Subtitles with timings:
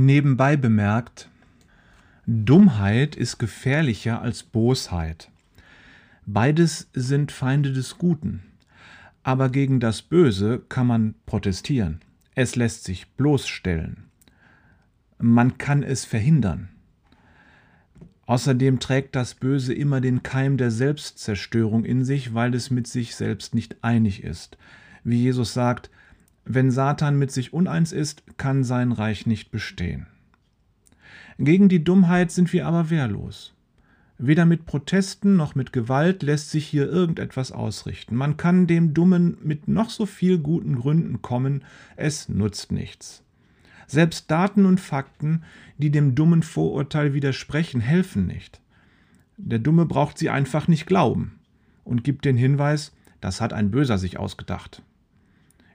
[0.00, 1.28] Nebenbei bemerkt,
[2.24, 5.28] Dummheit ist gefährlicher als Bosheit.
[6.24, 8.44] Beides sind Feinde des Guten.
[9.24, 11.98] Aber gegen das Böse kann man protestieren.
[12.36, 14.04] Es lässt sich bloßstellen.
[15.18, 16.68] Man kann es verhindern.
[18.26, 23.16] Außerdem trägt das Böse immer den Keim der Selbstzerstörung in sich, weil es mit sich
[23.16, 24.58] selbst nicht einig ist.
[25.02, 25.90] Wie Jesus sagt,
[26.48, 30.06] wenn Satan mit sich uneins ist, kann sein Reich nicht bestehen.
[31.38, 33.54] Gegen die Dummheit sind wir aber wehrlos.
[34.16, 38.16] Weder mit Protesten noch mit Gewalt lässt sich hier irgendetwas ausrichten.
[38.16, 41.62] Man kann dem Dummen mit noch so viel guten Gründen kommen,
[41.96, 43.22] es nutzt nichts.
[43.86, 45.44] Selbst Daten und Fakten,
[45.76, 48.60] die dem dummen Vorurteil widersprechen, helfen nicht.
[49.36, 51.38] Der Dumme braucht sie einfach nicht glauben
[51.84, 54.82] und gibt den Hinweis, das hat ein Böser sich ausgedacht.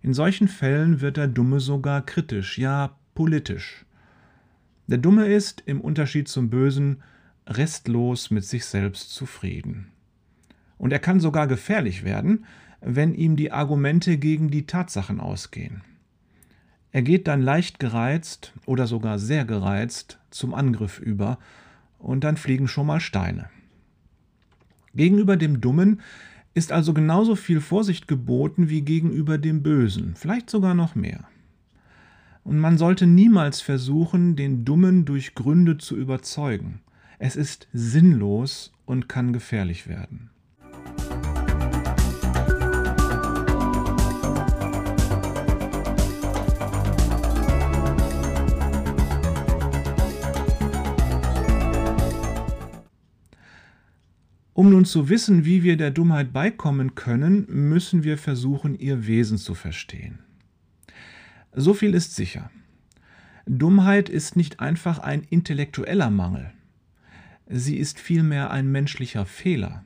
[0.04, 3.86] In solchen Fällen wird der Dumme sogar kritisch, ja politisch.
[4.88, 7.02] Der Dumme ist, im Unterschied zum Bösen,
[7.48, 9.88] restlos mit sich selbst zufrieden.
[10.78, 12.46] Und er kann sogar gefährlich werden,
[12.82, 15.84] wenn ihm die Argumente gegen die Tatsachen ausgehen.
[16.92, 21.40] Er geht dann leicht gereizt oder sogar sehr gereizt zum Angriff über,
[21.98, 23.50] und dann fliegen schon mal Steine.
[24.94, 26.02] Gegenüber dem Dummen
[26.54, 31.26] ist also genauso viel Vorsicht geboten wie gegenüber dem Bösen, vielleicht sogar noch mehr.
[32.44, 36.82] Und man sollte niemals versuchen, den Dummen durch Gründe zu überzeugen.
[37.18, 40.30] Es ist sinnlos und kann gefährlich werden.
[54.64, 59.38] Um nun zu wissen, wie wir der Dummheit beikommen können, müssen wir versuchen, ihr Wesen
[59.38, 60.20] zu verstehen.
[61.52, 62.50] So viel ist sicher.
[63.46, 66.50] Dummheit ist nicht einfach ein intellektueller Mangel.
[67.46, 69.84] Sie ist vielmehr ein menschlicher Fehler.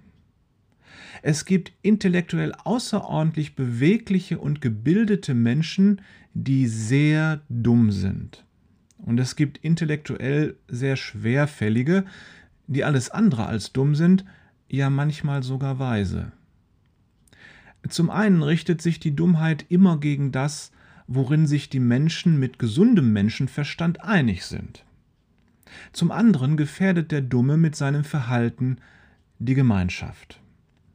[1.23, 6.01] Es gibt intellektuell außerordentlich bewegliche und gebildete Menschen,
[6.35, 8.45] die sehr dumm sind.
[8.99, 12.05] Und es gibt intellektuell sehr schwerfällige,
[12.67, 14.23] die alles andere als dumm sind,
[14.69, 16.31] ja manchmal sogar weise.
[17.87, 20.71] Zum einen richtet sich die Dummheit immer gegen das,
[21.07, 24.83] worin sich die Menschen mit gesundem Menschenverstand einig sind.
[25.93, 28.77] Zum anderen gefährdet der Dumme mit seinem Verhalten
[29.39, 30.41] die Gemeinschaft.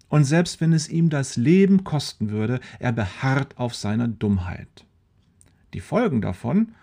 [0.08, 4.84] Und selbst wenn es ihm das Leben kosten würde, er beharrt auf seiner Dummheit.
[5.72, 6.74] Die Folgen davon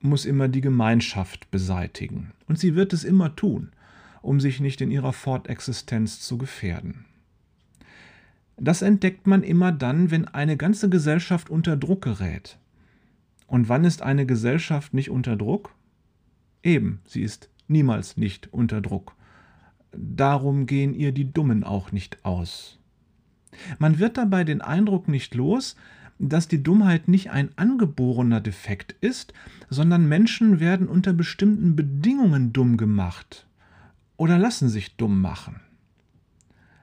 [0.00, 2.32] muss immer die Gemeinschaft beseitigen.
[2.48, 3.70] Und sie wird es immer tun,
[4.22, 7.04] um sich nicht in ihrer Fortexistenz zu gefährden.
[8.56, 12.58] Das entdeckt man immer dann, wenn eine ganze Gesellschaft unter Druck gerät.
[13.46, 15.74] Und wann ist eine Gesellschaft nicht unter Druck?
[16.62, 19.14] Eben, sie ist niemals nicht unter Druck.
[19.92, 22.78] Darum gehen ihr die Dummen auch nicht aus.
[23.78, 25.74] Man wird dabei den Eindruck nicht los,
[26.18, 29.32] dass die Dummheit nicht ein angeborener Defekt ist,
[29.70, 33.46] sondern Menschen werden unter bestimmten Bedingungen dumm gemacht
[34.20, 35.62] oder lassen sich dumm machen.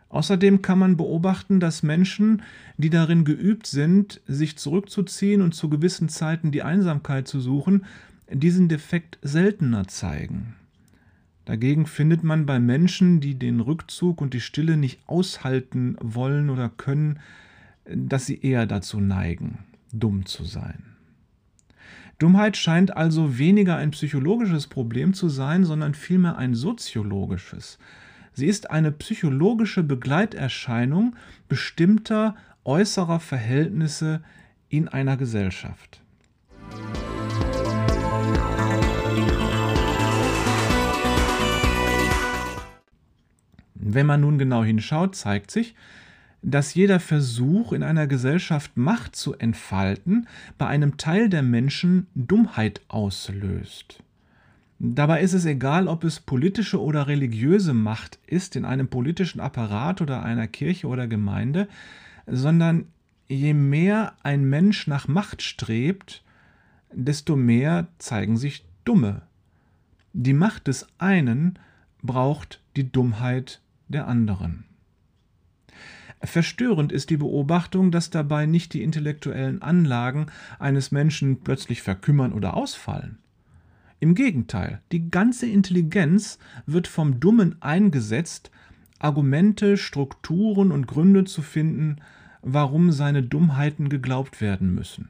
[0.09, 2.41] Außerdem kann man beobachten, dass Menschen,
[2.77, 7.85] die darin geübt sind, sich zurückzuziehen und zu gewissen Zeiten die Einsamkeit zu suchen,
[8.31, 10.55] diesen Defekt seltener zeigen.
[11.45, 16.69] Dagegen findet man bei Menschen, die den Rückzug und die Stille nicht aushalten wollen oder
[16.69, 17.19] können,
[17.85, 19.59] dass sie eher dazu neigen,
[19.93, 20.96] dumm zu sein.
[22.19, 27.77] Dummheit scheint also weniger ein psychologisches Problem zu sein, sondern vielmehr ein soziologisches.
[28.33, 31.15] Sie ist eine psychologische Begleiterscheinung
[31.47, 32.35] bestimmter
[32.65, 34.23] äußerer Verhältnisse
[34.67, 36.01] in einer Gesellschaft.
[43.75, 45.75] Wenn man nun genau hinschaut, zeigt sich,
[46.47, 52.79] dass jeder Versuch in einer Gesellschaft Macht zu entfalten bei einem Teil der Menschen Dummheit
[52.87, 54.01] auslöst.
[54.79, 59.99] Dabei ist es egal, ob es politische oder religiöse Macht ist in einem politischen Apparat
[59.99, 61.67] oder einer Kirche oder Gemeinde,
[62.27, 62.85] sondern
[63.27, 66.23] je mehr ein Mensch nach Macht strebt,
[66.93, 69.23] desto mehr zeigen sich Dumme.
[70.13, 71.59] Die Macht des einen
[72.01, 73.59] braucht die Dummheit
[73.89, 74.66] der anderen.
[76.21, 80.27] Verstörend ist die Beobachtung, dass dabei nicht die intellektuellen Anlagen
[80.57, 83.19] eines Menschen plötzlich verkümmern oder ausfallen.
[83.99, 88.51] Im Gegenteil, die ganze Intelligenz wird vom Dummen eingesetzt,
[88.99, 91.97] Argumente, Strukturen und Gründe zu finden,
[92.41, 95.09] warum seine Dummheiten geglaubt werden müssen.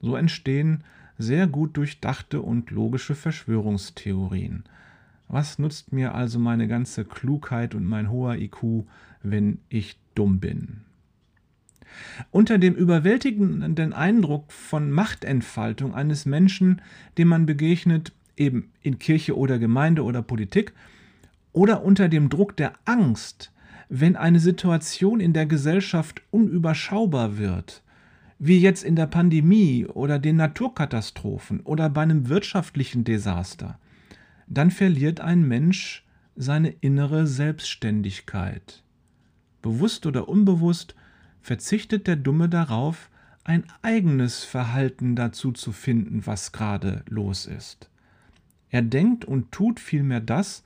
[0.00, 0.84] So entstehen
[1.18, 4.64] sehr gut durchdachte und logische Verschwörungstheorien.
[5.28, 8.84] Was nutzt mir also meine ganze Klugheit und mein hoher IQ,
[9.22, 10.82] wenn ich dumm bin?
[12.30, 16.80] Unter dem überwältigenden Eindruck von Machtentfaltung eines Menschen,
[17.18, 20.72] dem man begegnet, eben in Kirche oder Gemeinde oder Politik,
[21.52, 23.52] oder unter dem Druck der Angst,
[23.88, 27.82] wenn eine Situation in der Gesellschaft unüberschaubar wird,
[28.38, 33.78] wie jetzt in der Pandemie oder den Naturkatastrophen oder bei einem wirtschaftlichen Desaster,
[34.46, 36.04] dann verliert ein Mensch
[36.34, 38.82] seine innere Selbstständigkeit.
[39.62, 40.94] Bewusst oder unbewusst
[41.40, 43.10] verzichtet der Dumme darauf,
[43.44, 47.88] ein eigenes Verhalten dazu zu finden, was gerade los ist.
[48.70, 50.62] Er denkt und tut vielmehr das,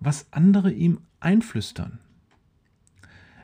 [0.00, 1.98] was andere ihm einflüstern.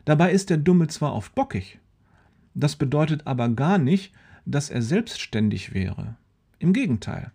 [0.04, 1.78] Dabei ist der Dumme zwar oft bockig,
[2.54, 4.12] das bedeutet aber gar nicht,
[4.46, 6.16] dass er selbstständig wäre.
[6.58, 7.32] Im Gegenteil.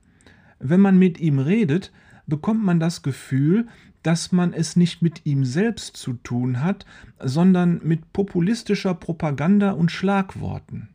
[0.59, 1.91] Wenn man mit ihm redet,
[2.25, 3.67] bekommt man das Gefühl,
[4.03, 6.85] dass man es nicht mit ihm selbst zu tun hat,
[7.19, 10.89] sondern mit populistischer Propaganda und Schlagworten.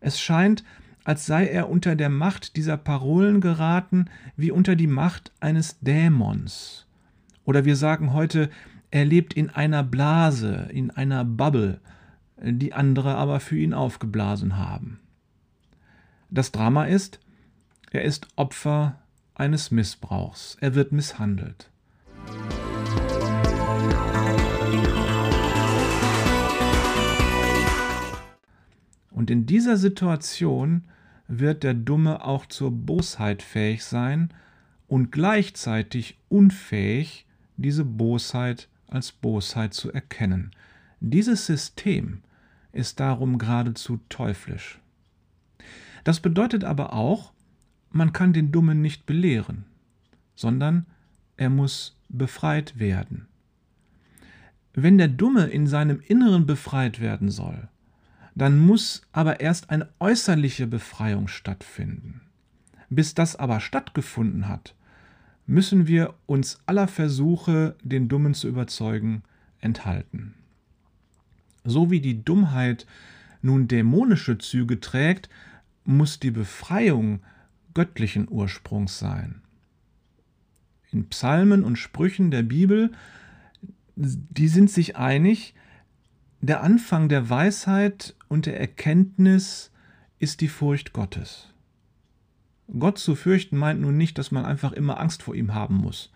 [0.00, 0.64] Es scheint,
[1.04, 4.06] als sei er unter der Macht dieser Parolen geraten
[4.36, 6.86] wie unter die Macht eines Dämons.
[7.44, 8.50] Oder wir sagen heute,
[8.90, 11.80] er lebt in einer Blase, in einer Bubble,
[12.40, 15.00] die andere aber für ihn aufgeblasen haben.
[16.30, 17.20] Das Drama ist,
[17.90, 19.00] er ist Opfer
[19.34, 21.71] eines Missbrauchs, er wird misshandelt.
[29.10, 30.84] Und in dieser Situation
[31.28, 34.30] wird der Dumme auch zur Bosheit fähig sein
[34.88, 37.26] und gleichzeitig unfähig,
[37.56, 40.50] diese Bosheit als Bosheit zu erkennen.
[41.00, 42.22] Dieses System
[42.72, 44.80] ist darum geradezu teuflisch.
[46.04, 47.32] Das bedeutet aber auch,
[47.90, 49.64] man kann den Dummen nicht belehren,
[50.34, 50.86] sondern
[51.36, 53.28] er muss befreit werden.
[54.74, 57.68] Wenn der Dumme in seinem Inneren befreit werden soll,
[58.34, 62.22] dann muss aber erst eine äußerliche Befreiung stattfinden.
[62.88, 64.74] Bis das aber stattgefunden hat,
[65.46, 69.22] müssen wir uns aller Versuche, den Dummen zu überzeugen,
[69.60, 70.34] enthalten.
[71.64, 72.86] So wie die Dummheit
[73.42, 75.28] nun dämonische Züge trägt,
[75.84, 77.20] muss die Befreiung
[77.74, 79.42] göttlichen Ursprungs sein.
[80.90, 82.92] In Psalmen und Sprüchen der Bibel,
[83.96, 85.54] die sind sich einig,
[86.40, 89.70] der Anfang der Weisheit und der Erkenntnis
[90.18, 91.48] ist die Furcht Gottes.
[92.78, 96.10] Gott zu fürchten meint nun nicht, dass man einfach immer Angst vor ihm haben muss.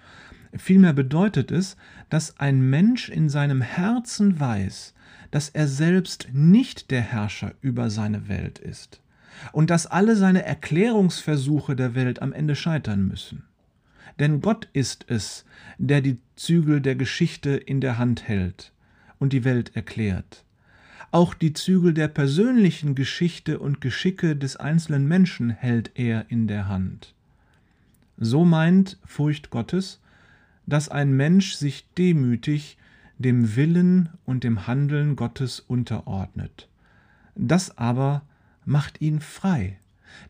[0.57, 1.77] Vielmehr bedeutet es,
[2.09, 4.95] dass ein Mensch in seinem Herzen weiß,
[5.31, 9.03] dass er selbst nicht der Herrscher über seine Welt ist
[9.53, 13.45] und dass alle seine Erklärungsversuche der Welt am Ende scheitern müssen.
[14.19, 15.45] Denn Gott ist es,
[15.79, 18.73] der die Zügel der Geschichte in der Hand hält
[19.19, 20.45] und die Welt erklärt.
[21.11, 26.69] Auch die Zügel der persönlichen Geschichte und Geschicke des einzelnen Menschen hält er in der
[26.69, 27.15] Hand.
[28.19, 30.01] So meint Furcht Gottes,
[30.67, 32.77] dass ein Mensch sich demütig
[33.19, 36.69] dem Willen und dem Handeln Gottes unterordnet.
[37.35, 38.23] Das aber
[38.65, 39.79] macht ihn frei,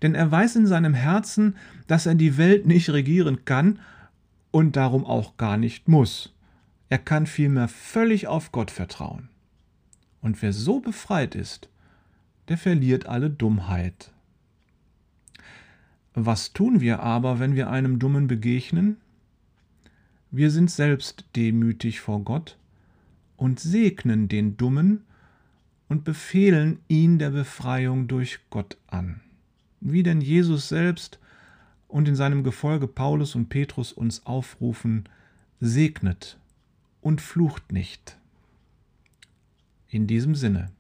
[0.03, 1.57] denn er weiß in seinem Herzen,
[1.87, 3.79] dass er die Welt nicht regieren kann
[4.51, 6.35] und darum auch gar nicht muss.
[6.89, 9.29] Er kann vielmehr völlig auf Gott vertrauen.
[10.21, 11.69] Und wer so befreit ist,
[12.49, 14.13] der verliert alle Dummheit.
[16.15, 18.97] Was tun wir aber, wenn wir einem Dummen begegnen?
[20.31, 22.57] Wir sind selbst demütig vor Gott
[23.37, 25.05] und segnen den Dummen
[25.89, 29.21] und befehlen ihn der Befreiung durch Gott an.
[29.89, 31.21] Wie denn Jesus selbst
[31.87, 35.09] und in seinem Gefolge Paulus und Petrus uns aufrufen,
[35.61, 36.39] segnet
[37.01, 38.19] und flucht nicht.
[39.89, 40.73] In diesem Sinne.